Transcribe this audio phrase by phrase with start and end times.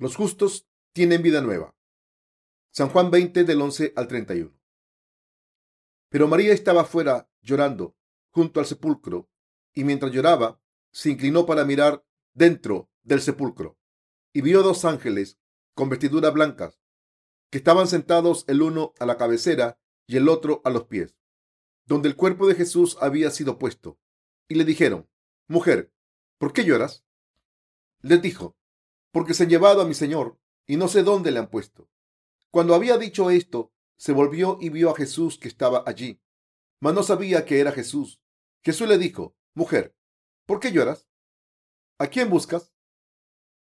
[0.00, 1.76] Los justos tienen vida nueva.
[2.70, 4.58] San Juan 20 del 11 al 31.
[6.08, 7.98] Pero María estaba fuera llorando
[8.30, 9.28] junto al sepulcro
[9.74, 10.58] y mientras lloraba
[10.90, 12.02] se inclinó para mirar
[12.32, 13.78] dentro del sepulcro
[14.32, 15.38] y vio dos ángeles
[15.74, 16.80] con vestiduras blancas
[17.50, 21.14] que estaban sentados el uno a la cabecera y el otro a los pies,
[21.84, 24.00] donde el cuerpo de Jesús había sido puesto.
[24.48, 25.10] Y le dijeron,
[25.46, 25.92] Mujer,
[26.38, 27.04] ¿por qué lloras?
[28.00, 28.56] Les dijo,
[29.12, 31.88] porque se han llevado a mi Señor y no sé dónde le han puesto.
[32.50, 36.20] Cuando había dicho esto, se volvió y vio a Jesús que estaba allí,
[36.80, 38.20] mas no sabía que era Jesús.
[38.62, 39.94] Jesús le dijo, Mujer,
[40.46, 41.08] ¿por qué lloras?
[41.98, 42.72] ¿A quién buscas?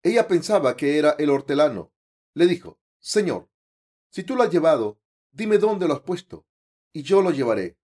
[0.04, 1.92] Ella pensaba que era el hortelano.
[2.34, 3.50] Le dijo, Señor,
[4.10, 5.00] si tú lo has llevado,
[5.32, 6.46] dime dónde lo has puesto,
[6.94, 7.78] y yo lo llevaré.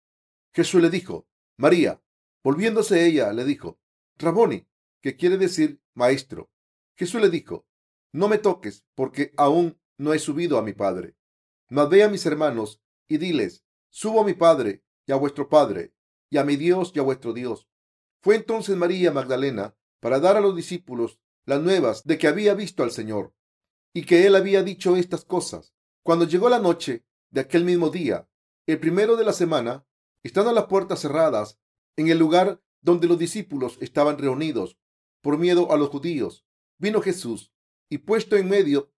[0.54, 2.02] Jesús le dijo, María.
[2.44, 3.80] Volviéndose ella, le dijo,
[4.18, 4.68] Raboni,
[5.02, 6.52] que quiere decir maestro.
[6.96, 7.66] Jesús le dijo,
[8.12, 11.16] No me toques, porque aún no he subido a mi Padre.
[11.70, 15.94] Mas ve a mis hermanos y diles, Subo a mi Padre y a vuestro Padre,
[16.30, 17.68] y a mi Dios y a vuestro Dios.
[18.22, 22.84] Fue entonces María Magdalena para dar a los discípulos las nuevas de que había visto
[22.84, 23.34] al Señor
[23.94, 25.74] y que él había dicho estas cosas.
[26.04, 28.28] Cuando llegó la noche de aquel mismo día,
[28.66, 29.86] el primero de la semana,
[30.24, 31.60] estando las puertas cerradas
[31.96, 34.78] en el lugar donde los discípulos estaban reunidos
[35.22, 36.45] por miedo a los judíos,
[36.78, 37.52] vino Jesús
[37.90, 38.92] y puesto en medio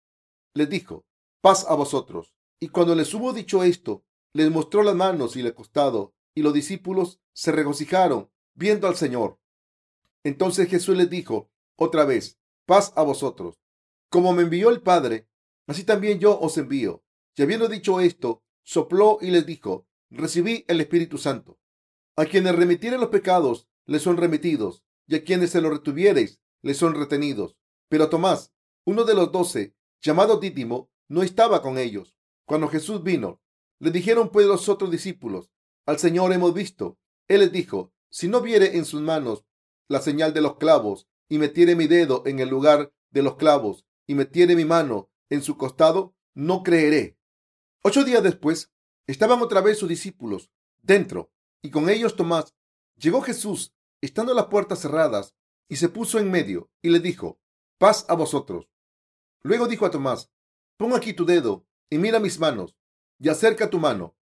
[0.54, 1.04] les dijo,
[1.40, 2.34] paz a vosotros.
[2.58, 6.54] Y cuando les hubo dicho esto, les mostró las manos y el costado, y los
[6.54, 9.38] discípulos se regocijaron viendo al Señor.
[10.24, 13.60] Entonces Jesús les dijo otra vez, paz a vosotros.
[14.08, 15.28] Como me envió el Padre,
[15.66, 17.04] así también yo os envío.
[17.36, 21.58] Y habiendo dicho esto, sopló y les dijo, recibí el Espíritu Santo.
[22.16, 26.78] A quienes remitieren los pecados, les son remitidos, y a quienes se los retuviereis, les
[26.78, 27.56] son retenidos.
[27.88, 28.52] Pero Tomás,
[28.84, 32.16] uno de los doce, llamado Títimo, no estaba con ellos.
[32.44, 33.40] Cuando Jesús vino,
[33.78, 35.50] le dijeron pues los otros discípulos,
[35.84, 36.98] al Señor hemos visto.
[37.28, 39.44] Él les dijo, si no viere en sus manos
[39.88, 43.84] la señal de los clavos, y metiere mi dedo en el lugar de los clavos,
[44.06, 47.18] y metiere mi mano en su costado, no creeré.
[47.82, 48.72] Ocho días después,
[49.06, 50.50] estaban otra vez sus discípulos
[50.82, 51.32] dentro,
[51.62, 52.54] y con ellos Tomás.
[52.96, 55.34] Llegó Jesús, estando las puertas cerradas,
[55.68, 57.40] y se puso en medio, y le dijo,
[57.78, 58.68] paz a vosotros.
[59.42, 60.30] Luego dijo a Tomás,
[60.76, 62.76] pon aquí tu dedo, y mira mis manos,
[63.18, 64.16] y acerca tu mano,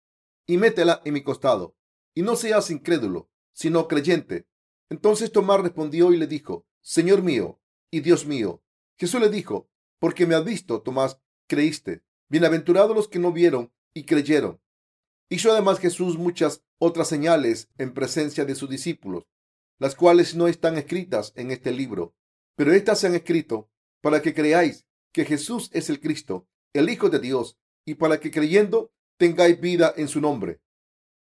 [0.45, 1.75] y métela en mi costado,
[2.13, 4.47] y no seas incrédulo, sino creyente.
[4.89, 8.63] Entonces Tomás respondió y le dijo, Señor mío y Dios mío.
[8.97, 12.03] Jesús le dijo, porque me has visto, Tomás, creíste.
[12.29, 14.59] Bienaventurados los que no vieron y creyeron.
[15.29, 19.25] Hizo además Jesús muchas otras señales en presencia de sus discípulos,
[19.79, 22.15] las cuales no están escritas en este libro,
[22.55, 23.69] pero éstas se han escrito
[24.01, 28.31] para que creáis que Jesús es el Cristo, el Hijo de Dios, y para que
[28.31, 30.61] creyendo tengáis vida en su nombre.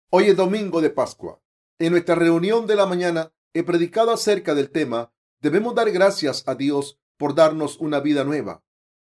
[0.09, 1.41] Hoy es domingo de Pascua.
[1.79, 6.55] En nuestra reunión de la mañana he predicado acerca del tema Debemos dar gracias a
[6.55, 8.61] Dios por darnos una vida nueva.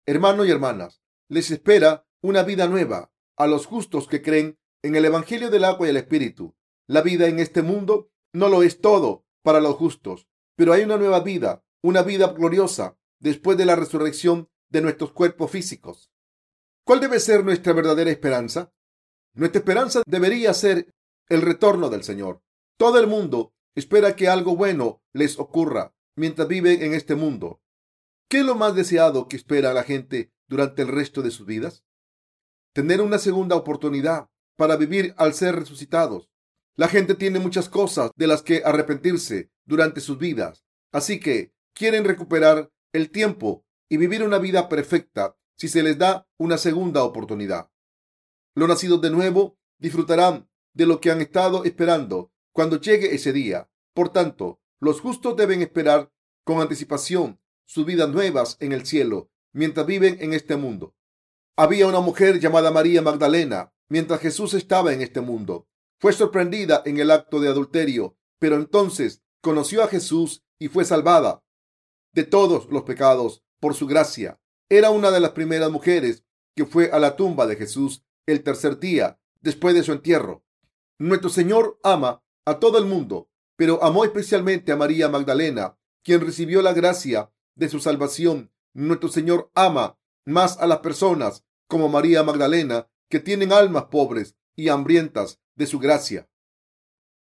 [0.05, 5.03] Hermanos y hermanas, les espera una vida nueva a los justos que creen en el
[5.03, 6.55] Evangelio del agua y el Espíritu.
[6.88, 10.97] La vida en este mundo no lo es todo para los justos, pero hay una
[10.97, 16.12] nueva vida, una vida gloriosa después de la resurrección de nuestros cuerpos físicos.
[16.84, 18.74] ¿Cuál debe ser nuestra verdadera esperanza?
[19.34, 20.94] Nuestra esperanza debería ser
[21.30, 22.42] el retorno del Señor.
[22.78, 27.62] Todo el mundo espera que algo bueno les ocurra mientras viven en este mundo.
[28.28, 31.84] ¿Qué es lo más deseado que espera la gente durante el resto de sus vidas?
[32.74, 36.30] Tener una segunda oportunidad para vivir al ser resucitados.
[36.75, 42.05] La gente tiene muchas cosas de las que arrepentirse durante sus vidas, así que quieren
[42.05, 47.69] recuperar el tiempo y vivir una vida perfecta si se les da una segunda oportunidad.
[48.56, 53.69] Los nacidos de nuevo disfrutarán de lo que han estado esperando cuando llegue ese día.
[53.94, 56.12] Por tanto, los justos deben esperar
[56.44, 60.95] con anticipación sus vidas nuevas en el cielo mientras viven en este mundo.
[61.56, 65.67] Había una mujer llamada María Magdalena mientras Jesús estaba en este mundo.
[66.00, 71.44] Fue sorprendida en el acto de adulterio, pero entonces conoció a Jesús y fue salvada
[72.13, 74.40] de todos los pecados por su gracia.
[74.69, 76.24] Era una de las primeras mujeres
[76.56, 80.44] que fue a la tumba de Jesús el tercer día después de su entierro.
[81.00, 83.31] Nuestro Señor ama a todo el mundo
[83.62, 88.52] pero amó especialmente a María Magdalena, quien recibió la gracia de su salvación.
[88.74, 94.69] Nuestro Señor ama más a las personas como María Magdalena, que tienen almas pobres y
[94.69, 96.28] hambrientas de su gracia.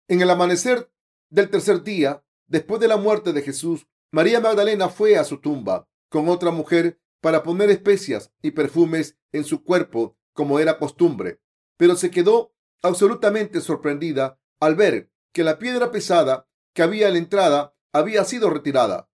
[0.08, 0.92] En el amanecer
[1.32, 5.88] del tercer día, después de la muerte de Jesús, María Magdalena fue a su tumba
[6.10, 11.42] con otra mujer para poner especias y perfumes en su cuerpo como era costumbre,
[11.78, 17.20] pero se quedó absolutamente sorprendida al ver que la piedra pesada que había en la
[17.20, 19.10] entrada había sido retirada.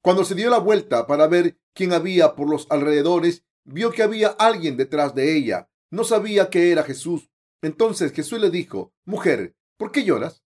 [0.00, 4.28] Cuando se dio la vuelta para ver quién había por los alrededores, vio que había
[4.28, 5.68] alguien detrás de ella.
[5.90, 7.30] No sabía que era Jesús.
[7.62, 10.44] Entonces Jesús le dijo, Mujer, ¿por qué lloras?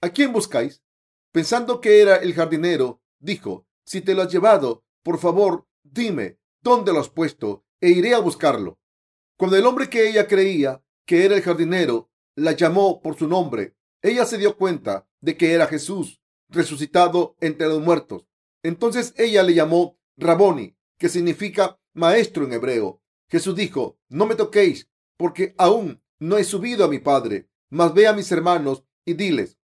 [0.00, 0.82] ¿A quién buscáis?
[1.32, 6.92] Pensando que era el jardinero, dijo, Si te lo has llevado, por favor, dime dónde
[6.92, 8.78] lo has puesto e iré a buscarlo.
[9.38, 13.76] Cuando el hombre que ella creía que era el jardinero la llamó por su nombre,
[14.02, 18.26] ella se dio cuenta de que era Jesús resucitado entre los muertos.
[18.62, 23.02] Entonces ella le llamó Raboni, que significa maestro en hebreo.
[23.28, 28.06] Jesús dijo, no me toquéis, porque aún no he subido a mi Padre, mas ve
[28.06, 29.58] a mis hermanos y diles,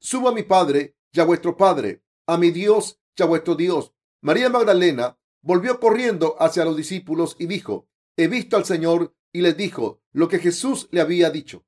[0.00, 3.92] subo a mi Padre y a vuestro Padre, a mi Dios y a vuestro Dios.
[4.20, 9.56] María Magdalena volvió corriendo hacia los discípulos y dijo, he visto al Señor y les
[9.56, 11.64] dijo lo que Jesús le había dicho.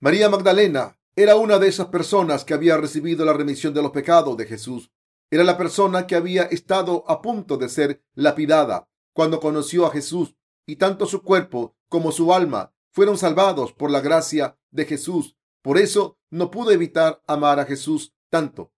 [0.00, 4.36] María Magdalena era una de esas personas que había recibido la remisión de los pecados
[4.36, 4.90] de Jesús.
[5.30, 10.36] Era la persona que había estado a punto de ser lapidada cuando conoció a Jesús
[10.66, 15.36] y tanto su cuerpo como su alma fueron salvados por la gracia de Jesús.
[15.62, 18.72] Por eso no pudo evitar amar a Jesús tanto.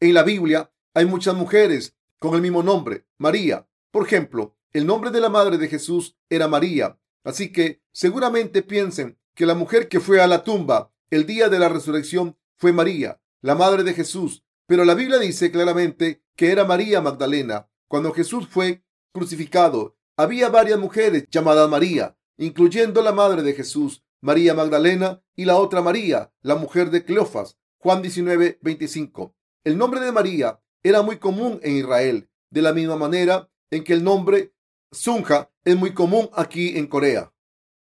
[0.00, 3.68] En la Biblia hay muchas mujeres con el mismo nombre, María.
[3.90, 6.98] Por ejemplo, el nombre de la madre de Jesús era María.
[7.22, 11.58] Así que seguramente piensen que la mujer que fue a la tumba el día de
[11.58, 16.64] la resurrección fue María, la madre de Jesús, pero la Biblia dice claramente que era
[16.64, 17.68] María Magdalena.
[17.88, 18.82] Cuando Jesús fue
[19.12, 25.56] crucificado, había varias mujeres llamadas María, incluyendo la madre de Jesús, María Magdalena, y la
[25.56, 27.58] otra María, la mujer de Cleofas.
[27.78, 29.34] Juan 19, 25.
[29.64, 33.94] El nombre de María era muy común en Israel, de la misma manera en que
[33.94, 34.52] el nombre
[34.92, 37.32] Sunja es muy común aquí en Corea.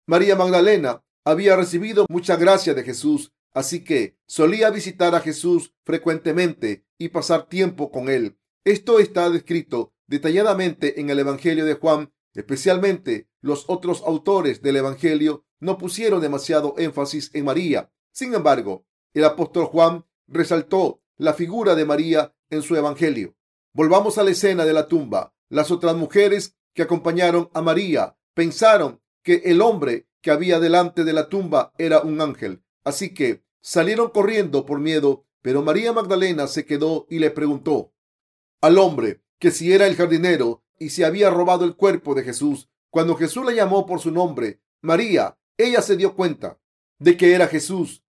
[0.04, 6.84] María Magdalena había recibido mucha gracia de Jesús, así que solía visitar a Jesús frecuentemente
[6.98, 8.36] y pasar tiempo con él.
[8.64, 15.46] Esto está descrito detalladamente en el Evangelio de Juan, especialmente los otros autores del Evangelio
[15.60, 17.92] no pusieron demasiado énfasis en María.
[18.10, 18.84] Sin embargo,
[19.14, 23.34] el apóstol Juan resaltó la figura de María en su Evangelio.
[23.72, 25.34] Volvamos a la escena de la tumba.
[25.48, 31.12] Las otras mujeres que acompañaron a María pensaron que el hombre que había delante de
[31.12, 32.62] la tumba era un ángel.
[32.84, 37.92] Así que salieron corriendo por miedo, pero María Magdalena se quedó y le preguntó
[38.60, 42.68] al hombre que si era el jardinero y si había robado el cuerpo de Jesús.
[42.90, 46.60] Cuando Jesús la llamó por su nombre, María, ella se dio cuenta
[46.98, 48.04] de que era Jesús.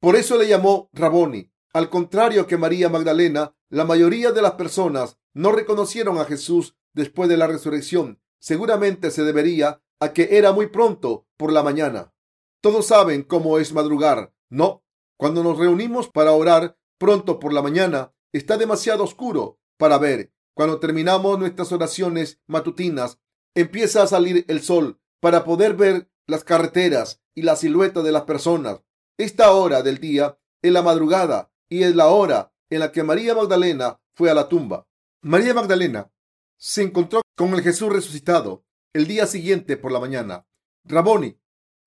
[0.00, 1.50] Por eso le llamó Raboni.
[1.76, 7.28] Al contrario que María Magdalena, la mayoría de las personas no reconocieron a Jesús después
[7.28, 8.18] de la resurrección.
[8.40, 12.14] Seguramente se debería a que era muy pronto por la mañana.
[12.62, 14.86] Todos saben cómo es madrugar, ¿no?
[15.18, 20.32] Cuando nos reunimos para orar pronto por la mañana, está demasiado oscuro para ver.
[20.54, 23.20] Cuando terminamos nuestras oraciones matutinas,
[23.54, 28.22] empieza a salir el sol para poder ver las carreteras y la silueta de las
[28.22, 28.80] personas.
[29.18, 33.34] Esta hora del día es la madrugada y es la hora en la que María
[33.34, 34.86] Magdalena fue a la tumba.
[35.22, 36.10] María Magdalena
[36.56, 40.46] se encontró con el Jesús resucitado el día siguiente por la mañana.
[40.84, 41.38] Raboni,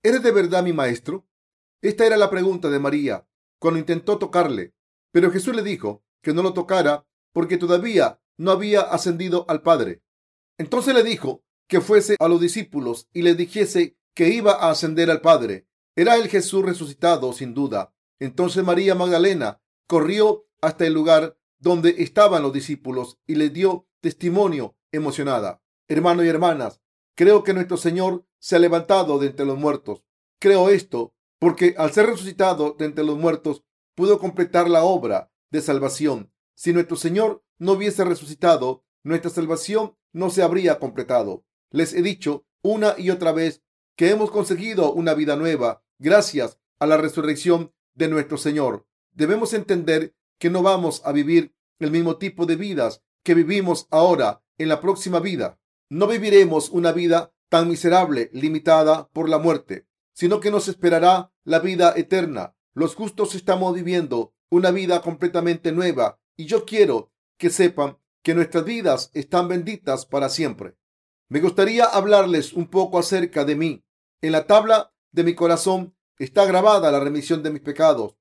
[0.03, 1.27] ¿eres de verdad mi maestro?
[1.81, 4.73] Esta era la pregunta de María cuando intentó tocarle,
[5.11, 10.03] pero Jesús le dijo que no lo tocara porque todavía no había ascendido al Padre.
[10.57, 15.09] Entonces le dijo que fuese a los discípulos y les dijese que iba a ascender
[15.09, 15.67] al Padre.
[15.95, 17.93] Era el Jesús resucitado, sin duda.
[18.19, 24.77] Entonces María Magdalena corrió hasta el lugar donde estaban los discípulos y les dio testimonio
[24.91, 25.61] emocionada.
[25.89, 26.79] Hermanos y hermanas,
[27.19, 30.05] Creo que nuestro Señor se ha levantado de entre los muertos.
[30.39, 35.61] Creo esto porque al ser resucitado de entre los muertos pudo completar la obra de
[35.61, 36.31] salvación.
[36.55, 41.43] Si nuestro Señor no hubiese resucitado, nuestra salvación no se habría completado.
[41.71, 43.63] Les he dicho una y otra vez
[43.97, 48.87] que hemos conseguido una vida nueva gracias a la resurrección de nuestro Señor.
[49.19, 54.41] Debemos entender que no vamos a vivir el mismo tipo de vidas que vivimos ahora
[54.57, 55.59] en la próxima vida.
[55.89, 61.59] No viviremos una vida tan miserable, limitada por la muerte, sino que nos esperará la
[61.59, 62.55] vida eterna.
[62.73, 68.63] Los justos estamos viviendo una vida completamente nueva y yo quiero que sepan que nuestras
[68.63, 70.77] vidas están benditas para siempre.
[71.27, 73.83] Me gustaría hablarles un poco acerca de mí.
[74.21, 78.15] En la tabla de mi corazón está grabada la remisión de mis pecados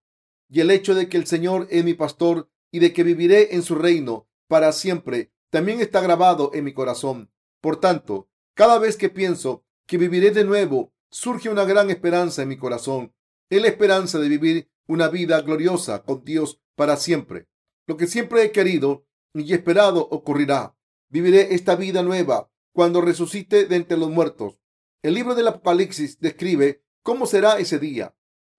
[0.49, 3.63] y el hecho de que el Señor es mi pastor y de que viviré en
[3.63, 7.31] su reino para siempre también está grabado en mi corazón.
[7.61, 12.49] Por tanto, cada vez que pienso que viviré de nuevo, surge una gran esperanza en
[12.49, 13.15] mi corazón.
[13.51, 17.49] Es la esperanza de vivir una vida gloriosa con Dios para siempre.
[17.87, 20.77] Lo que siempre he querido y esperado ocurrirá.
[21.09, 24.61] Viviré esta vida nueva cuando resucite de entre los muertos.
[25.03, 28.15] El libro del Apocalipsis describe cómo será ese día.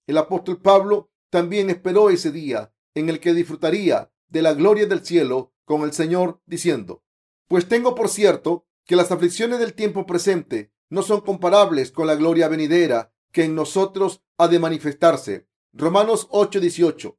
[0.08, 5.06] El apóstol Pablo también esperó ese día en el que disfrutaría de la gloria del
[5.06, 7.04] cielo con el Señor, diciendo,
[7.48, 12.16] pues tengo por cierto que las aflicciones del tiempo presente no son comparables con la
[12.16, 15.48] gloria venidera que en nosotros ha de manifestarse.
[15.74, 17.18] Romanos 8:18.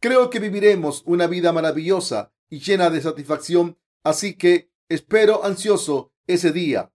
[0.00, 6.52] Creo que viviremos una vida maravillosa y llena de satisfacción, así que espero ansioso ese
[6.52, 6.92] día.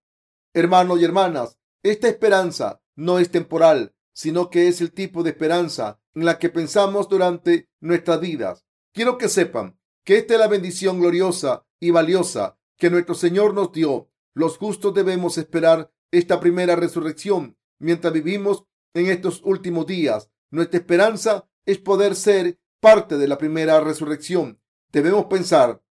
[0.53, 5.98] Hermanos y hermanas, esta esperanza no es temporal, sino que es el tipo de esperanza
[6.15, 8.65] en la que pensamos durante nuestras vidas.
[8.93, 13.71] Quiero que sepan que esta es la bendición gloriosa y valiosa que nuestro Señor nos
[13.71, 14.09] dio.
[14.33, 20.29] Los justos debemos esperar esta primera resurrección mientras vivimos en estos últimos días.
[20.49, 24.59] Nuestra esperanza es poder ser parte de la primera resurrección.
[24.91, 25.83] Debemos pensar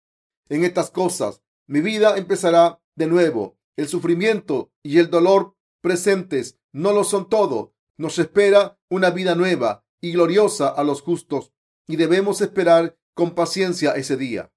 [0.48, 1.42] en estas cosas.
[1.66, 3.58] Mi vida empezará de nuevo.
[3.76, 7.75] El sufrimiento y el dolor presentes no lo son todo.
[7.96, 11.52] Nos espera una vida nueva y gloriosa a los justos
[11.87, 14.52] y debemos esperar con paciencia ese día.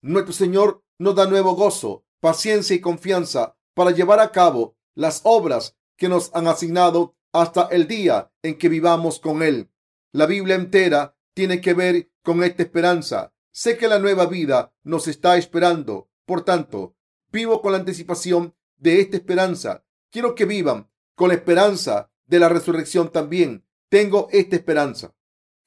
[0.00, 5.76] Nuestro Señor nos da nuevo gozo, paciencia y confianza para llevar a cabo las obras
[5.96, 9.70] que nos han asignado hasta el día en que vivamos con Él.
[10.12, 13.34] La Biblia entera tiene que ver con esta esperanza.
[13.52, 16.08] Sé que la nueva vida nos está esperando.
[16.24, 16.96] Por tanto,
[17.30, 19.84] vivo con la anticipación de esta esperanza.
[20.10, 23.65] Quiero que vivan con la esperanza de la resurrección también.
[23.88, 25.14] Tengo esta esperanza.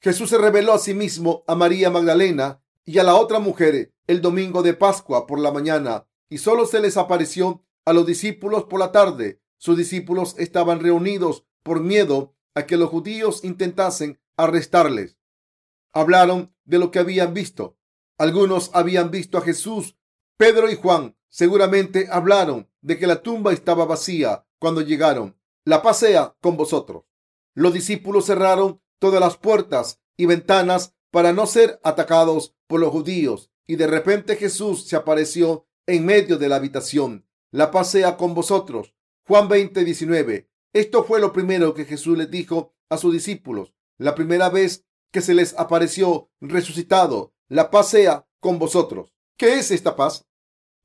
[0.00, 4.20] Jesús se reveló a sí mismo a María Magdalena y a la otra mujer el
[4.20, 8.78] domingo de Pascua por la mañana y solo se les apareció a los discípulos por
[8.78, 9.40] la tarde.
[9.56, 15.18] Sus discípulos estaban reunidos por miedo a que los judíos intentasen arrestarles.
[15.92, 17.78] Hablaron de lo que habían visto.
[18.18, 19.96] Algunos habían visto a Jesús.
[20.36, 25.38] Pedro y Juan seguramente hablaron de que la tumba estaba vacía cuando llegaron.
[25.64, 27.09] La pasea con vosotros.
[27.54, 33.50] Los discípulos cerraron todas las puertas y ventanas para no ser atacados por los judíos.
[33.66, 37.26] Y de repente Jesús se apareció en medio de la habitación.
[37.50, 38.94] La pasea con vosotros.
[39.26, 40.50] Juan 20, 19.
[40.72, 43.74] Esto fue lo primero que Jesús les dijo a sus discípulos.
[43.98, 47.34] La primera vez que se les apareció resucitado.
[47.48, 49.12] La paz sea con vosotros.
[49.36, 50.26] ¿Qué es esta paz?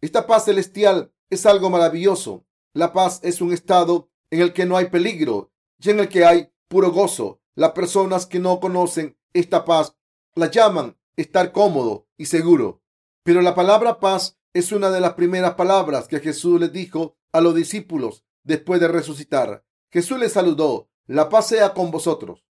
[0.02, 2.46] Esta paz celestial es algo maravilloso.
[2.74, 6.26] La paz es un estado en el que no hay peligro y en el que
[6.26, 7.42] hay puro gozo.
[7.56, 9.96] Las personas que no conocen esta paz
[10.36, 12.82] la llaman estar cómodo y seguro.
[13.24, 17.42] Pero la palabra paz es una de las primeras palabras que Jesús les dijo a
[17.42, 19.66] los discípulos después de resucitar.
[19.92, 20.90] Jesús les saludó.
[21.08, 22.46] La paz sea con vosotros.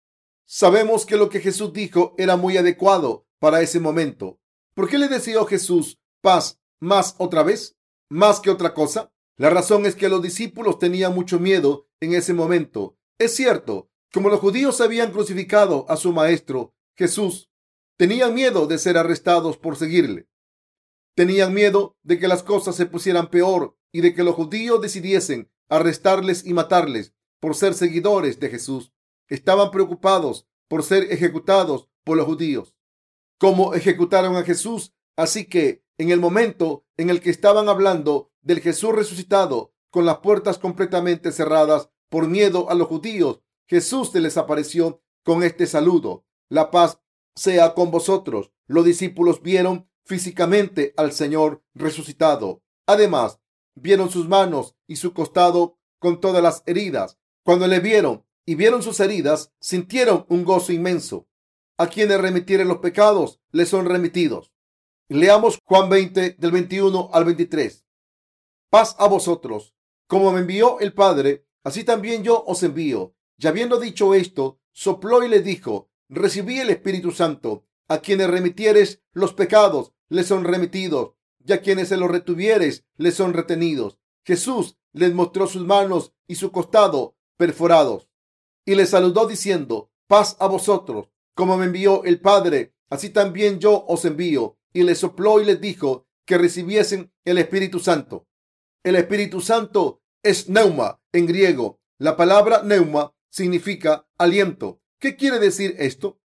[0.46, 4.40] Sabemos que lo que Jesús dijo era muy adecuado para ese momento.
[4.74, 7.78] ¿Por qué le deseó Jesús paz más otra vez?
[8.10, 9.12] ¿Más que otra cosa?
[9.38, 12.98] La razón es que los discípulos tenían mucho miedo en ese momento.
[13.18, 17.50] Es cierto, como los judíos habían crucificado a su maestro Jesús,
[17.98, 20.28] tenían miedo de ser arrestados por seguirle.
[21.16, 25.50] Tenían miedo de que las cosas se pusieran peor y de que los judíos decidiesen
[25.70, 28.92] arrestarles y matarles por ser seguidores de Jesús
[29.28, 32.76] estaban preocupados por ser ejecutados por los judíos,
[33.40, 34.94] como ejecutaron a Jesús.
[35.16, 40.18] Así que en el momento en el que estaban hablando del Jesús resucitado, con las
[40.18, 46.26] puertas completamente cerradas por miedo a los judíos, Jesús se les apareció con este saludo.
[46.50, 47.00] La paz
[47.36, 48.52] sea con vosotros.
[48.68, 52.62] Los discípulos vieron físicamente al Señor resucitado.
[52.86, 53.40] Además,
[53.76, 57.18] vieron sus manos y su costado con todas las heridas.
[57.44, 61.28] Cuando le vieron, y vieron sus heridas, sintieron un gozo inmenso.
[61.78, 64.54] A quienes remitieren los pecados, les son remitidos.
[65.10, 67.86] Leamos Juan 20 del 21 al 23.
[68.70, 69.76] Paz a vosotros.
[70.08, 73.15] Como me envió el Padre, así también yo os envío.
[73.38, 77.66] Y habiendo dicho esto, sopló y le dijo, recibí el Espíritu Santo.
[77.88, 81.14] A quienes remitieres los pecados, les son remitidos.
[81.46, 84.00] Y a quienes se los retuvieres, les son retenidos.
[84.24, 88.08] Jesús les mostró sus manos y su costado perforados
[88.66, 93.86] y le saludó diciendo, paz a vosotros, como me envió el Padre, así también yo
[93.88, 94.58] os envío.
[94.74, 98.28] Y le sopló y les dijo que recibiesen el Espíritu Santo.
[98.84, 101.80] El Espíritu Santo es neuma en griego.
[101.98, 104.80] La palabra neuma significa aliento.
[104.98, 106.22] ¿Qué quiere decir esto?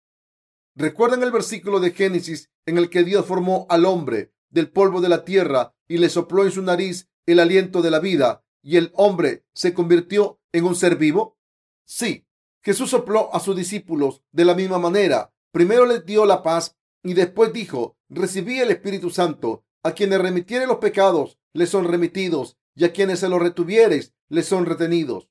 [0.75, 5.07] ¿Recuerdan el versículo de Génesis en el que Dios formó al hombre del polvo de
[5.07, 8.91] la tierra y le sopló en su nariz el aliento de la vida y el
[8.93, 11.39] hombre se convirtió en un ser vivo?
[11.85, 12.27] Sí,
[12.61, 15.33] Jesús sopló a sus discípulos de la misma manera.
[15.53, 19.63] Primero les dio la paz y después dijo, recibí el Espíritu Santo.
[19.81, 24.45] A quienes remitiere los pecados les son remitidos y a quienes se los retuvieres les
[24.45, 25.29] son retenidos.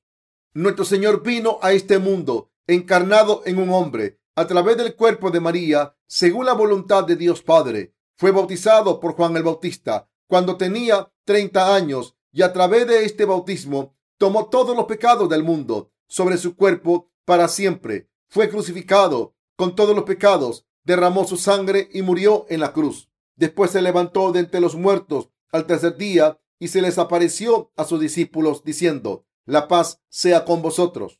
[0.57, 5.39] Nuestro Señor vino a este mundo encarnado en un hombre a través del cuerpo de
[5.39, 7.93] María, según la voluntad de Dios Padre.
[8.15, 13.25] Fue bautizado por Juan el Bautista cuando tenía 30 años y a través de este
[13.25, 18.09] bautismo tomó todos los pecados del mundo sobre su cuerpo para siempre.
[18.27, 23.11] Fue crucificado con todos los pecados, derramó su sangre y murió en la cruz.
[23.35, 27.83] Después se levantó de entre los muertos al tercer día y se les apareció a
[27.83, 31.19] sus discípulos diciendo, la paz sea con vosotros.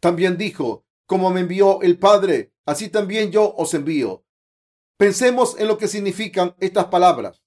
[0.00, 4.24] También dijo, como me envió el Padre, así también yo os envío.
[4.96, 7.44] Pensemos en lo que significan estas palabras.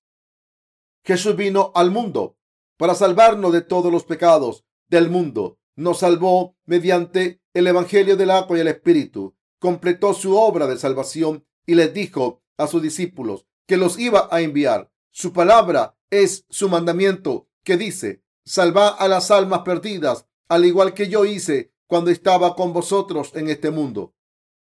[1.04, 2.38] Jesús vino al mundo
[2.78, 5.60] para salvarnos de todos los pecados del mundo.
[5.76, 9.36] Nos salvó mediante el Evangelio del agua y el Espíritu.
[9.60, 14.42] Completó su obra de salvación y les dijo a sus discípulos que los iba a
[14.42, 14.92] enviar.
[15.12, 21.08] Su palabra es su mandamiento que dice, salva a las almas perdidas, al igual que
[21.08, 24.16] yo hice cuando estaba con vosotros en este mundo.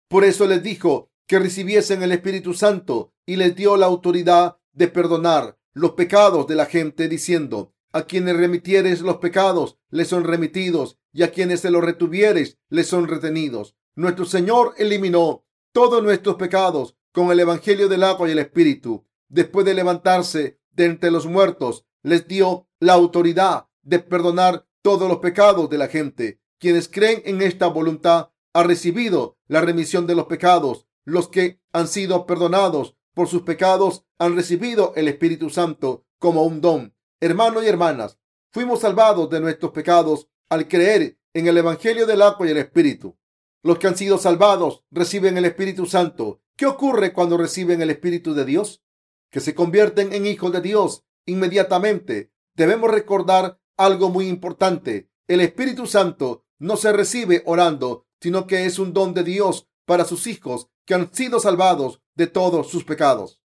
[0.08, 4.88] Por eso les dijo que recibiesen el Espíritu Santo y les dio la autoridad de
[4.88, 10.98] perdonar los pecados de la gente, diciendo, a quienes remitieres los pecados, les son remitidos,
[11.14, 13.76] y a quienes se los retuvieres, les son retenidos.
[13.96, 19.06] Nuestro Señor eliminó todos nuestros pecados con el Evangelio del agua y el Espíritu.
[19.30, 25.20] Después de levantarse de entre los muertos, les dio la autoridad de perdonar todos los
[25.20, 26.42] pecados de la gente.
[26.60, 30.88] Quienes creen en esta voluntad han recibido la remisión de los pecados.
[31.06, 36.60] Los que han sido perdonados por sus pecados han recibido el Espíritu Santo como un
[36.60, 36.96] don.
[37.22, 38.20] Hermanos y hermanas,
[38.52, 43.18] fuimos salvados de nuestros pecados al creer en el Evangelio del agua y el Espíritu.
[43.64, 46.42] Los que han sido salvados reciben el Espíritu Santo.
[46.58, 48.84] ¿Qué ocurre cuando reciben el Espíritu de Dios?
[49.32, 52.32] Que se convierten en hijos de Dios inmediatamente.
[52.56, 55.10] Debemos recordar algo muy importante.
[55.28, 60.06] El Espíritu Santo no se recibe orando, sino que es un don de Dios para
[60.06, 63.42] sus hijos que han sido salvados de todos sus pecados.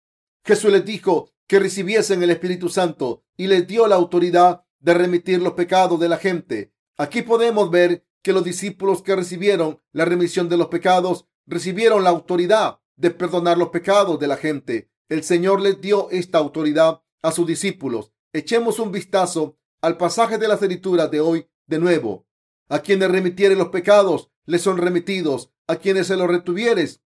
[0.45, 5.41] Jesús les dijo que recibiesen el Espíritu Santo y les dio la autoridad de remitir
[5.41, 6.73] los pecados de la gente.
[6.97, 12.09] Aquí podemos ver que los discípulos que recibieron la remisión de los pecados recibieron la
[12.09, 14.91] autoridad de perdonar los pecados de la gente.
[15.07, 18.11] El Señor les dio esta autoridad a sus discípulos.
[18.33, 22.25] Echemos un vistazo al pasaje de las escrituras de hoy de nuevo.
[22.67, 25.51] A quienes remitieren los pecados, les son remitidos.
[25.67, 27.01] A quienes se los retuvieres,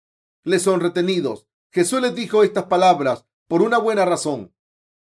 [0.43, 1.47] les son retenidos.
[1.71, 4.53] Jesús les dijo estas palabras por una buena razón.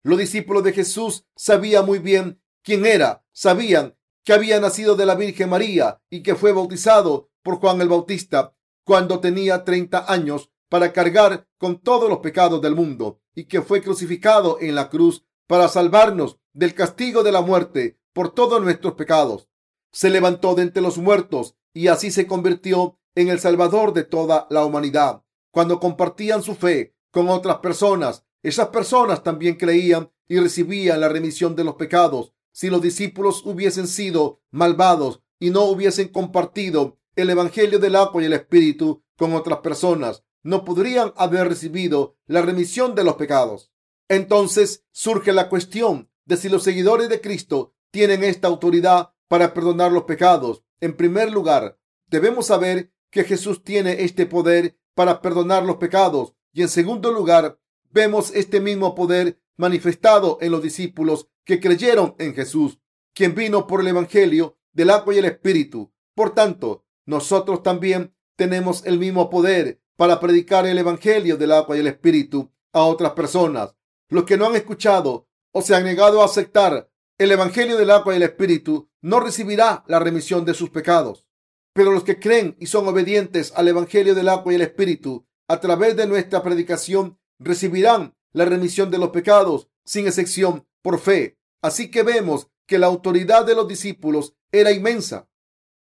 [0.02, 3.24] Los discípulos de Jesús sabían muy bien quién era.
[3.32, 7.88] Sabían que había nacido de la Virgen María y que fue bautizado por Juan el
[7.88, 13.62] Bautista cuando tenía 30 años para cargar con todos los pecados del mundo y que
[13.62, 18.94] fue crucificado en la cruz para salvarnos del castigo de la muerte por todos nuestros
[18.94, 19.48] pecados.
[19.90, 24.46] Se levantó de entre los muertos y así se convirtió en el Salvador de toda
[24.50, 25.24] la humanidad.
[25.50, 31.56] Cuando compartían su fe con otras personas, esas personas también creían y recibían la remisión
[31.56, 32.34] de los pecados.
[32.52, 38.26] Si los discípulos hubiesen sido malvados y no hubiesen compartido el Evangelio del agua y
[38.26, 43.72] el Espíritu con otras personas, no podrían haber recibido la remisión de los pecados.
[44.08, 49.92] Entonces surge la cuestión de si los seguidores de Cristo tienen esta autoridad para perdonar
[49.92, 50.62] los pecados.
[50.80, 56.34] En primer lugar, debemos saber que Jesús tiene este poder para perdonar los pecados.
[56.52, 57.58] Y en segundo lugar,
[57.90, 62.78] vemos este mismo poder manifestado en los discípulos que creyeron en Jesús,
[63.14, 65.92] quien vino por el Evangelio del agua y el Espíritu.
[66.14, 71.80] Por tanto, nosotros también tenemos el mismo poder para predicar el Evangelio del agua y
[71.80, 73.74] el Espíritu a otras personas.
[74.08, 78.14] Los que no han escuchado o se han negado a aceptar el Evangelio del agua
[78.14, 81.26] y el Espíritu no recibirá la remisión de sus pecados.
[81.72, 85.60] Pero los que creen y son obedientes al Evangelio del agua y el Espíritu a
[85.60, 91.38] través de nuestra predicación recibirán la remisión de los pecados sin excepción por fe.
[91.60, 95.28] Así que vemos que la autoridad de los discípulos era inmensa.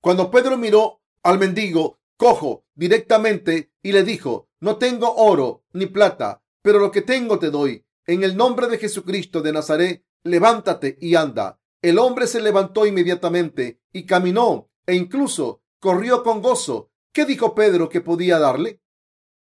[0.01, 6.43] Cuando Pedro miró al mendigo cojo directamente y le dijo, no tengo oro ni plata,
[6.62, 7.84] pero lo que tengo te doy.
[8.07, 11.59] En el nombre de Jesucristo de Nazaret, levántate y anda.
[11.81, 16.91] El hombre se levantó inmediatamente y caminó e incluso corrió con gozo.
[17.11, 18.81] ¿Qué dijo Pedro que podía darle?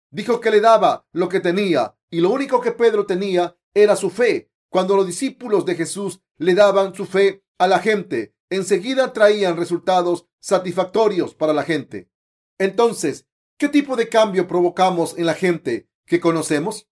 [0.09, 4.09] Dijo que le daba lo que tenía y lo único que Pedro tenía era su
[4.09, 4.51] fe.
[4.69, 10.27] Cuando los discípulos de Jesús le daban su fe a la gente, enseguida traían resultados
[10.39, 12.09] satisfactorios para la gente.
[12.57, 16.87] Entonces, ¿qué tipo de cambio provocamos en la gente que conocemos?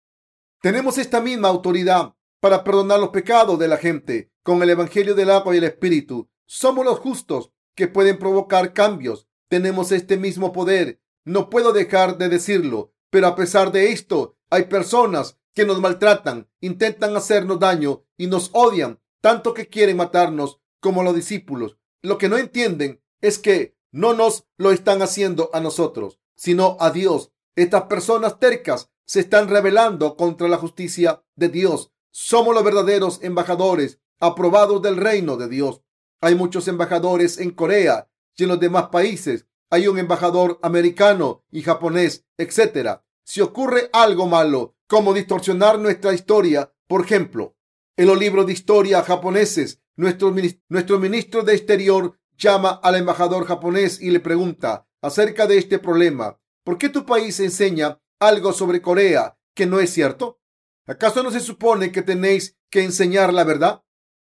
[0.63, 5.29] Tenemos esta misma autoridad para perdonar los pecados de la gente con el Evangelio del
[5.29, 6.29] agua y el Espíritu.
[6.45, 9.27] Somos los justos que pueden provocar cambios.
[9.49, 11.01] Tenemos este mismo poder.
[11.25, 16.47] No puedo dejar de decirlo, pero a pesar de esto, hay personas que nos maltratan,
[16.61, 21.77] intentan hacernos daño y nos odian, tanto que quieren matarnos como los discípulos.
[22.01, 26.89] Lo que no entienden es que no nos lo están haciendo a nosotros, sino a
[26.89, 27.33] Dios.
[27.57, 31.91] Estas personas tercas se están rebelando contra la justicia de Dios.
[32.11, 35.81] Somos los verdaderos embajadores aprobados del reino de Dios.
[36.21, 39.47] Hay muchos embajadores en Corea y en los demás países.
[39.69, 43.01] Hay un embajador americano y japonés, etc.
[43.23, 47.55] Si ocurre algo malo, como distorsionar nuestra historia, por ejemplo,
[47.97, 50.33] en los libros de historia japoneses, nuestro,
[50.69, 56.39] nuestro ministro de Exterior llama al embajador japonés y le pregunta acerca de este problema.
[56.63, 60.39] ¿Por qué tu país enseña algo sobre Corea que no es cierto?
[60.85, 63.83] ¿Acaso no se supone que tenéis que enseñar la verdad?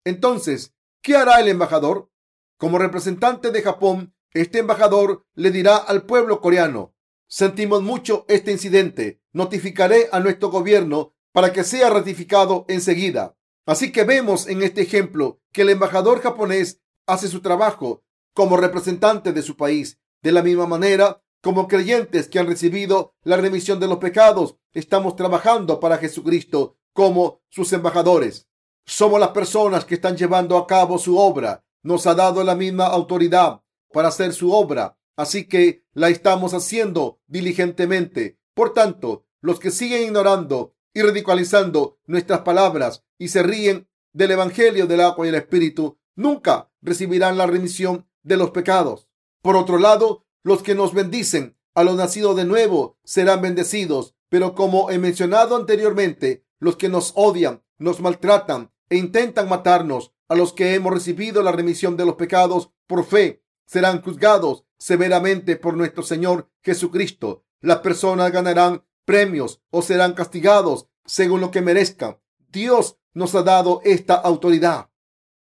[0.03, 2.11] Entonces, ¿qué hará el embajador?
[2.57, 6.93] Como representante de Japón, este embajador le dirá al pueblo coreano,
[7.27, 13.37] sentimos mucho este incidente, notificaré a nuestro gobierno para que sea ratificado enseguida.
[13.65, 19.33] Así que vemos en este ejemplo que el embajador japonés hace su trabajo como representante
[19.33, 19.99] de su país.
[20.21, 25.15] De la misma manera, como creyentes que han recibido la remisión de los pecados, estamos
[25.15, 28.49] trabajando para Jesucristo como sus embajadores.
[28.83, 31.63] Somos las personas que están llevando a cabo su obra.
[31.83, 33.61] Nos ha dado la misma autoridad
[33.93, 38.39] para hacer su obra, así que la estamos haciendo diligentemente.
[38.55, 44.87] Por tanto, los que siguen ignorando y radicalizando nuestras palabras y se ríen del Evangelio
[44.87, 49.09] del agua y el Espíritu, nunca recibirán la remisión de los pecados.
[49.43, 54.53] Por otro lado, los que nos bendicen a los nacidos de nuevo serán bendecidos, pero
[54.53, 60.53] como he mencionado anteriormente, los que nos odian, nos maltratan e intentan matarnos, a los
[60.53, 66.03] que hemos recibido la remisión de los pecados por fe, serán juzgados severamente por nuestro
[66.03, 67.43] Señor Jesucristo.
[67.59, 72.19] Las personas ganarán premios o serán castigados según lo que merezcan.
[72.51, 74.91] Dios nos ha dado esta autoridad.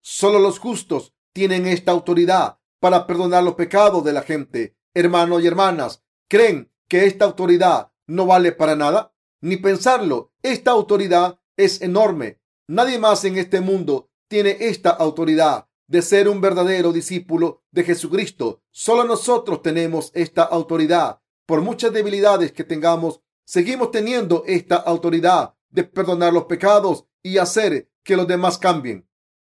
[0.01, 5.47] Solo los justos tienen esta autoridad para perdonar los pecados de la gente hermanos y
[5.47, 9.13] hermanas, creen que esta autoridad no vale para nada?
[9.41, 12.39] Ni pensarlo, esta autoridad es enorme.
[12.67, 18.62] Nadie más en este mundo tiene esta autoridad de ser un verdadero discípulo de Jesucristo.
[18.71, 21.21] Solo nosotros tenemos esta autoridad.
[21.45, 27.89] Por muchas debilidades que tengamos, seguimos teniendo esta autoridad de perdonar los pecados y hacer
[28.03, 29.07] que los demás cambien.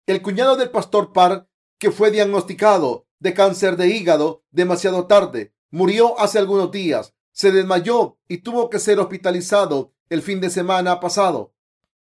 [0.07, 5.53] El cuñado del pastor Parr, que fue diagnosticado de cáncer de hígado demasiado tarde.
[5.71, 7.15] Murió hace algunos días.
[7.33, 11.55] Se desmayó y tuvo que ser hospitalizado el fin de semana pasado.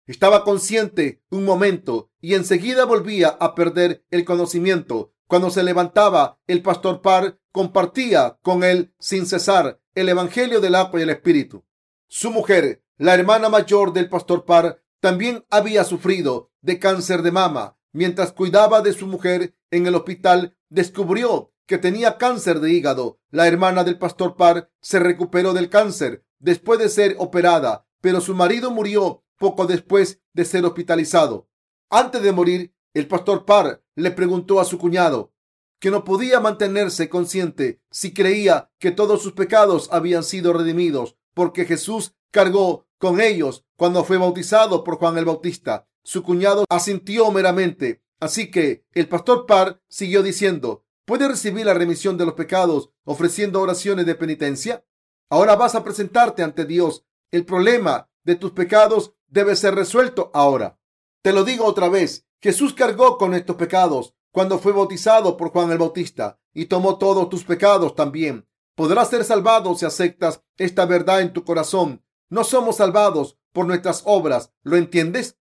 [0.07, 5.13] Estaba consciente un momento y enseguida volvía a perder el conocimiento.
[5.27, 10.99] Cuando se levantaba, el pastor Parr compartía con él sin cesar el Evangelio del agua
[10.99, 11.65] y el Espíritu.
[12.07, 17.77] Su mujer, la hermana mayor del pastor Parr, también había sufrido de cáncer de mama.
[17.93, 23.19] Mientras cuidaba de su mujer en el hospital, descubrió que tenía cáncer de hígado.
[23.29, 28.33] La hermana del pastor Parr se recuperó del cáncer después de ser operada, pero su
[28.33, 31.47] marido murió poco después de ser hospitalizado.
[31.89, 35.33] Antes de morir, el pastor Parr le preguntó a su cuñado
[35.79, 41.65] que no podía mantenerse consciente si creía que todos sus pecados habían sido redimidos porque
[41.65, 45.87] Jesús cargó con ellos cuando fue bautizado por Juan el Bautista.
[46.03, 52.17] Su cuñado asintió meramente Así que el pastor Parr siguió diciendo, ¿puedes recibir la remisión
[52.17, 54.85] de los pecados ofreciendo oraciones de penitencia?
[55.27, 57.03] Ahora vas a presentarte ante Dios.
[57.31, 60.79] El problema de tus pecados debe ser resuelto ahora.
[61.23, 62.27] Te lo digo otra vez.
[62.39, 67.27] Jesús cargó con estos pecados cuando fue bautizado por Juan el Bautista y tomó todos
[67.27, 68.47] tus pecados también.
[68.75, 72.03] Podrás ser salvado si aceptas esta verdad en tu corazón.
[72.29, 74.53] No somos salvados por nuestras obras.
[74.61, 75.37] ¿Lo entiendes?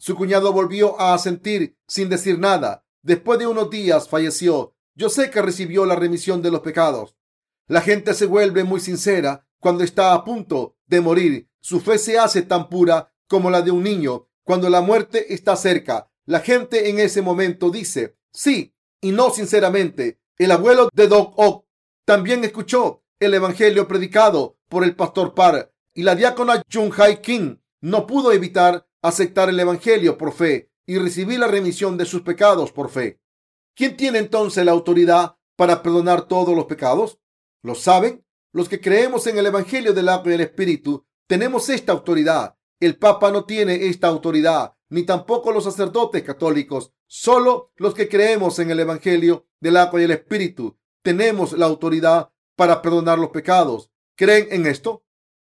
[0.00, 2.86] Su cuñado volvió a asentir sin decir nada.
[3.02, 4.74] Después de unos días falleció.
[4.94, 7.16] Yo sé que recibió la remisión de los pecados.
[7.66, 11.50] La gente se vuelve muy sincera cuando está a punto de morir.
[11.60, 15.54] Su fe se hace tan pura como la de un niño cuando la muerte está
[15.54, 16.10] cerca.
[16.24, 20.18] La gente en ese momento dice sí y no sinceramente.
[20.38, 21.66] El abuelo de Doc Ock
[22.06, 27.56] también escuchó el evangelio predicado por el pastor Parr y la diácona Jung Hai King
[27.82, 30.68] no pudo evitar aceptar el Evangelio por fe.
[30.86, 33.20] y recibir la remisión de sus pecados por fe.
[33.76, 37.20] ¿Quién tiene entonces la autoridad para perdonar todos los pecados?
[37.62, 38.24] ¿Lo saben?
[38.52, 42.56] Los que creemos en el Evangelio del agua y del Espíritu tenemos esta autoridad.
[42.80, 46.92] El Papa no tiene esta autoridad, ni tampoco los sacerdotes católicos.
[47.06, 52.32] Solo los que creemos en el Evangelio del agua y el Espíritu tenemos la autoridad
[52.56, 53.92] para perdonar los pecados.
[54.16, 55.04] ¿Creen en esto?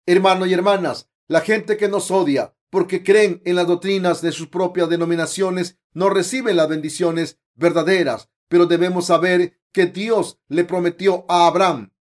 [0.06, 4.50] Hermanos y hermanas, la gente que nos odia porque creen en las doctrinas de sus
[4.50, 11.48] propias denominaciones no reciben las bendiciones verdaderas, pero debemos saber que Dios le prometió a
[11.48, 11.94] Abraham,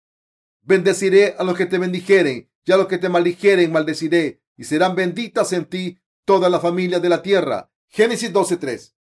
[0.62, 4.96] bendeciré a los que te bendijeren y a los que te maldijeren maldeciré y serán
[4.96, 7.70] benditas en ti todas las familias de la tierra.
[7.88, 8.96] Génesis 12:3.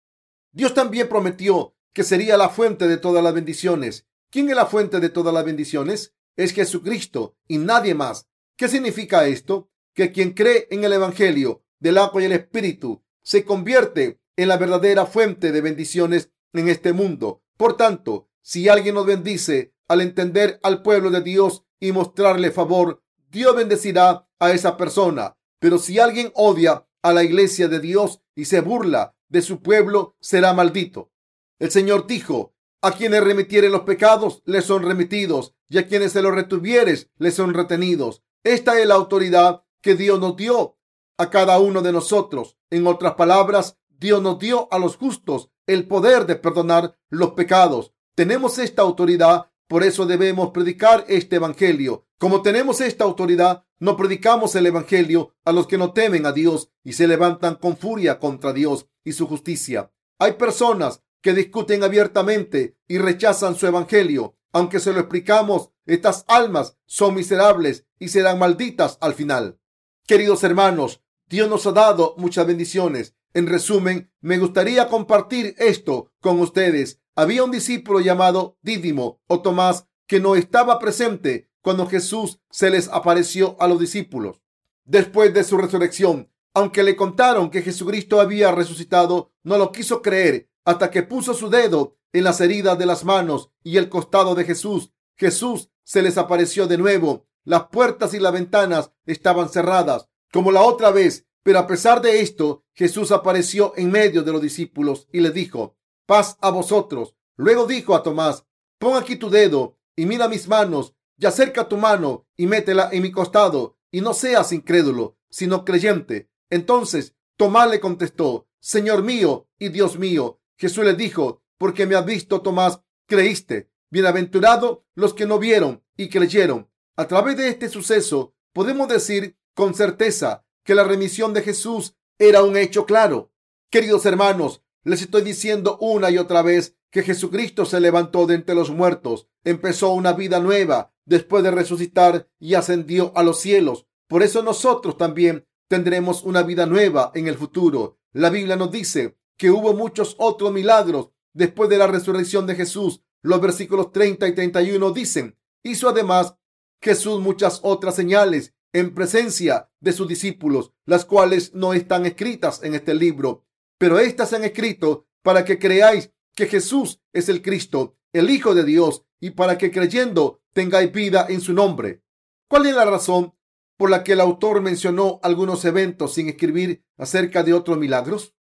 [0.52, 4.06] Dios también prometió que sería la fuente de todas las bendiciones.
[4.30, 6.14] ¿Quién es la fuente de todas las bendiciones?
[6.36, 8.28] Es Jesucristo y nadie más.
[8.58, 9.72] ¿Qué significa esto?
[9.96, 14.56] Que quien cree en el Evangelio del agua y el Espíritu se convierte en la
[14.56, 17.44] verdadera fuente de bendiciones en este mundo.
[17.58, 23.04] Por tanto, si alguien nos bendice al entender al pueblo de Dios y mostrarle favor,
[23.30, 25.36] Dios bendecirá a esa persona.
[25.60, 30.16] Pero si alguien odia a la iglesia de Dios y se burla de su pueblo,
[30.22, 31.12] será maldito.
[31.60, 36.22] El Señor dijo, a quienes remitieren los pecados, les son remitidos, y a quienes se
[36.22, 38.24] los retuvieres, les son retenidos.
[38.44, 40.78] Esta es la autoridad que Dios nos dio
[41.24, 42.58] a cada uno de nosotros.
[42.70, 47.94] En otras palabras, Dios nos dio a los justos el poder de perdonar los pecados.
[48.16, 52.06] Tenemos esta autoridad, por eso debemos predicar este Evangelio.
[52.20, 56.70] Como tenemos esta autoridad, no predicamos el Evangelio a los que no temen a Dios
[56.84, 59.92] y se levantan con furia contra Dios y su justicia.
[60.20, 64.38] Hay personas que discuten abiertamente y rechazan su Evangelio.
[64.52, 69.60] Aunque se lo explicamos, estas almas son miserables y serán malditas al final.
[70.06, 71.02] Queridos hermanos,
[71.34, 73.16] Dios nos ha dado muchas bendiciones.
[73.34, 77.02] En resumen, me gustaría compartir esto con ustedes.
[77.16, 82.88] Había un discípulo llamado Dídimo o Tomás que no estaba presente cuando Jesús se les
[82.88, 84.42] apareció a los discípulos.
[84.86, 90.52] Después de su resurrección, aunque le contaron que Jesucristo había resucitado, no lo quiso creer
[90.66, 94.44] hasta que puso su dedo en las heridas de las manos y el costado de
[94.44, 94.92] Jesús.
[95.16, 97.26] Jesús se les apareció de nuevo.
[97.44, 102.22] Las puertas y las ventanas estaban cerradas, como la otra vez, pero a pesar de
[102.22, 107.16] esto, Jesús apareció en medio de los discípulos y les dijo, paz a vosotros.
[107.38, 108.44] Luego dijo a Tomás,
[108.80, 113.04] pon aquí tu dedo y mira mis manos y acerca tu mano y métela en
[113.04, 116.32] mi costado y no seas incrédulo, sino creyente.
[116.50, 120.42] Entonces Tomás le contestó, Señor mío y Dios mío.
[120.58, 123.70] Jesús le dijo, porque me has visto, Tomás, creíste.
[123.92, 126.72] Bienaventurado los que no vieron y creyeron.
[126.96, 132.44] A través de este suceso podemos decir con certeza que la remisión de Jesús era
[132.44, 133.32] un hecho claro.
[133.70, 138.56] Queridos hermanos, les estoy diciendo una y otra vez que Jesucristo se levantó de entre
[138.56, 143.88] los muertos, empezó una vida nueva después de resucitar y ascendió a los cielos.
[144.08, 147.98] Por eso nosotros también tendremos una vida nueva en el futuro.
[148.12, 153.02] La Biblia nos dice que hubo muchos otros milagros después de la resurrección de Jesús.
[153.24, 156.36] Los versículos 30 y 31 dicen, hizo además
[156.82, 162.74] Jesús muchas otras señales en presencia de sus discípulos, las cuales no están escritas en
[162.74, 163.46] este libro,
[163.78, 168.56] pero estas se han escrito para que creáis que Jesús es el Cristo, el Hijo
[168.56, 172.04] de Dios, y para que creyendo tengáis vida en su nombre.
[172.50, 173.34] ¿Cuál es la razón
[173.78, 178.36] por la que el autor mencionó algunos eventos sin escribir acerca de otros milagros?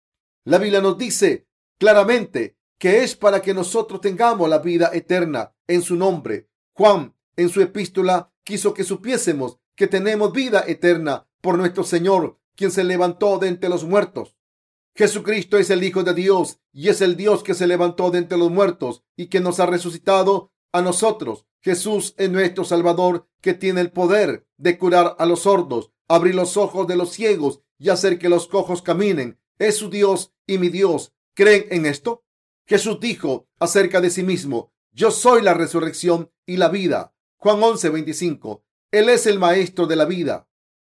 [0.44, 1.46] La Biblia nos dice
[1.78, 6.48] claramente que es para que nosotros tengamos la vida eterna en su nombre.
[6.72, 12.70] Juan, en su epístola, quiso que supiésemos que tenemos vida eterna por nuestro Señor, quien
[12.70, 14.36] se levantó de entre los muertos.
[14.94, 18.38] Jesucristo es el Hijo de Dios y es el Dios que se levantó de entre
[18.38, 21.48] los muertos y que nos ha resucitado a nosotros.
[21.60, 26.56] Jesús es nuestro Salvador que tiene el poder de curar a los sordos, abrir los
[26.56, 29.40] ojos de los ciegos y hacer que los cojos caminen.
[29.58, 31.12] Es su Dios y mi Dios.
[31.34, 32.22] ¿Creen en esto?
[32.66, 37.16] Jesús dijo acerca de sí mismo, yo soy la resurrección y la vida.
[37.38, 38.64] Juan 11, 25.
[38.92, 40.46] Él es el maestro de la vida.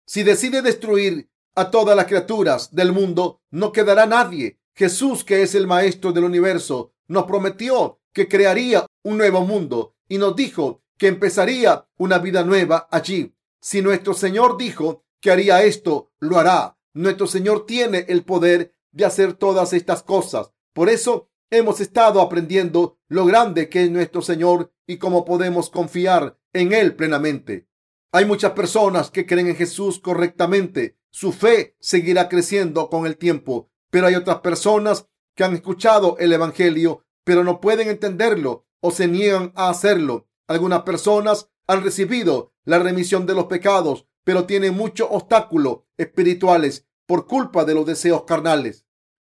[0.06, 4.60] Si decide destruir a todas las criaturas del mundo, no quedará nadie.
[4.74, 10.18] Jesús, que es el maestro del universo, nos prometió que crearía un nuevo mundo y
[10.18, 13.34] nos dijo que empezaría una vida nueva allí.
[13.60, 16.78] Si nuestro Señor dijo que haría esto, lo hará.
[16.94, 20.52] Nuestro Señor tiene el poder de hacer todas estas cosas.
[20.72, 26.38] Por eso hemos estado aprendiendo lo grande que es nuestro Señor y cómo podemos confiar
[26.52, 27.67] en Él plenamente.
[28.10, 30.96] Hay muchas personas que creen en Jesús correctamente.
[31.10, 33.70] Su fe seguirá creciendo con el tiempo.
[33.90, 39.08] Pero hay otras personas que han escuchado el Evangelio, pero no pueden entenderlo o se
[39.08, 40.26] niegan a hacerlo.
[40.46, 47.26] Algunas personas han recibido la remisión de los pecados, pero tienen muchos obstáculos espirituales por
[47.26, 48.86] culpa de los deseos carnales.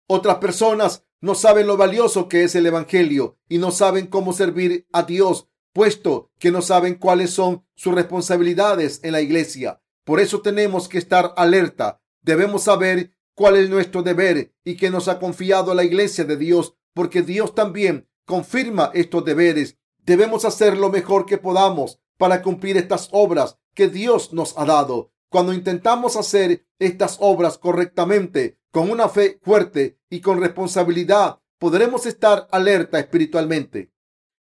[0.08, 4.88] Otras personas no saben lo valioso que es el Evangelio y no saben cómo servir
[4.92, 9.82] a Dios, puesto que no saben cuáles son sus responsabilidades en la iglesia.
[10.04, 12.02] Por eso tenemos que estar alerta.
[12.22, 16.76] Debemos saber cuál es nuestro deber y que nos ha confiado la iglesia de Dios,
[16.94, 19.78] porque Dios también confirma estos deberes.
[20.00, 25.12] Debemos hacer lo mejor que podamos para cumplir estas obras que Dios nos ha dado.
[25.30, 32.48] Cuando intentamos hacer estas obras correctamente, con una fe fuerte y con responsabilidad, podremos estar
[32.52, 33.92] alerta espiritualmente.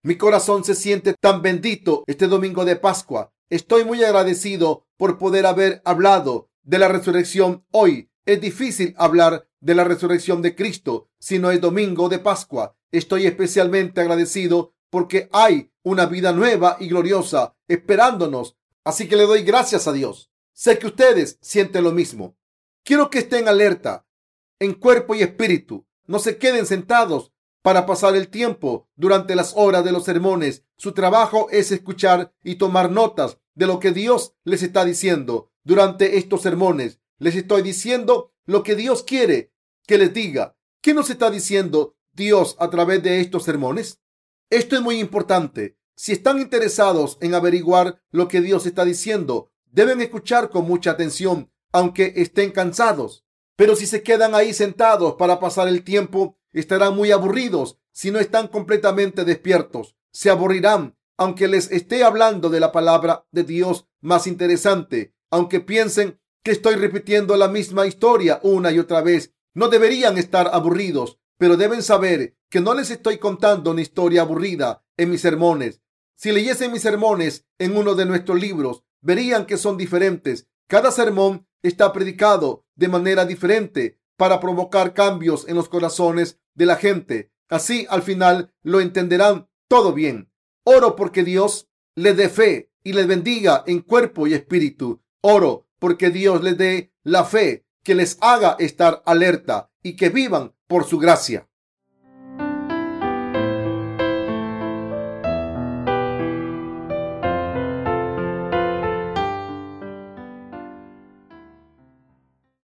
[0.04, 3.32] Mi corazón se siente tan bendito este domingo de Pascua.
[3.48, 8.10] Estoy muy agradecido por poder haber hablado de la resurrección hoy.
[8.26, 12.76] Es difícil hablar de la resurrección de Cristo si no es domingo de Pascua.
[12.92, 18.58] Estoy especialmente agradecido porque hay una vida nueva y gloriosa esperándonos.
[18.84, 20.30] Así que le doy gracias a Dios.
[20.52, 22.36] Sé que ustedes sienten lo mismo.
[22.84, 24.06] Quiero que estén alerta
[24.58, 25.86] en cuerpo y espíritu.
[26.06, 27.32] No se queden sentados
[27.64, 30.64] para pasar el tiempo durante las horas de los sermones.
[30.76, 36.18] Su trabajo es escuchar y tomar notas de lo que Dios les está diciendo durante
[36.18, 37.00] estos sermones.
[37.16, 39.54] Les estoy diciendo lo que Dios quiere
[39.86, 40.58] que les diga.
[40.82, 43.98] ¿Qué nos está diciendo Dios a través de estos sermones?
[44.50, 45.78] Esto es muy importante.
[45.96, 51.50] Si están interesados en averiguar lo que Dios está diciendo, deben escuchar con mucha atención,
[51.72, 53.24] aunque estén cansados.
[53.56, 58.18] Pero si se quedan ahí sentados para pasar el tiempo, estarán muy aburridos si no
[58.18, 59.96] están completamente despiertos.
[60.10, 66.20] Se aburrirán aunque les esté hablando de la palabra de Dios más interesante, aunque piensen
[66.42, 69.32] que estoy repitiendo la misma historia una y otra vez.
[69.54, 74.84] No deberían estar aburridos, pero deben saber que no les estoy contando una historia aburrida
[74.96, 75.80] en mis sermones.
[76.16, 80.48] Si leyesen mis sermones en uno de nuestros libros, verían que son diferentes.
[80.68, 86.76] Cada sermón está predicado de manera diferente para provocar cambios en los corazones de la
[86.76, 87.32] gente.
[87.48, 90.30] Así al final lo entenderán todo bien.
[90.64, 95.02] Oro porque Dios les dé fe y les bendiga en cuerpo y espíritu.
[95.20, 100.54] Oro porque Dios les dé la fe que les haga estar alerta y que vivan
[100.66, 101.48] por su gracia.